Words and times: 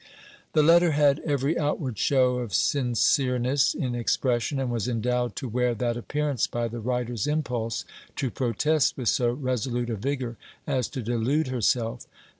The 0.53 0.63
letter 0.63 0.93
had 0.93 1.19
every 1.19 1.59
outward 1.59 1.99
show 1.99 2.37
of 2.39 2.53
sincereness 2.55 3.75
in 3.75 3.93
expression, 3.93 4.59
and 4.59 4.71
was 4.71 4.87
endowed 4.87 5.35
to 5.35 5.47
wear 5.47 5.75
that 5.75 5.95
appearance 5.95 6.47
by 6.47 6.69
the 6.69 6.79
writer's 6.79 7.27
impulse 7.27 7.85
to 8.15 8.31
protest 8.31 8.97
with 8.97 9.09
so 9.09 9.29
resolute 9.29 9.91
a 9.91 9.95
vigour 9.95 10.37
as 10.65 10.87
to 10.87 11.03
delude 11.03 11.49
herself. 11.49 12.07